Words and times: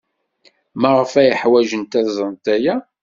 Maɣef 0.81 1.13
ay 1.21 1.31
ḥwajent 1.41 1.97
ad 1.99 2.07
ẓrent 2.17 2.45
aya? 2.55 2.75